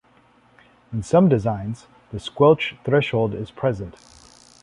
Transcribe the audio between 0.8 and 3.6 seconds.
In some designs, the squelch threshold is